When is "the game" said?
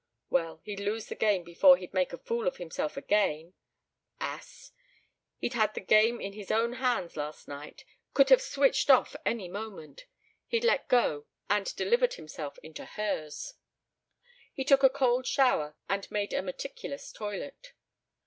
1.09-1.43, 5.75-6.19